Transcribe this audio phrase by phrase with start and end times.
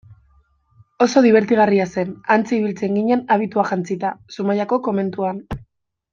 [1.05, 5.45] Oso dibertigarria zen, hantxe ibiltzen ginen abitua jantzita Zumaiako komentuan.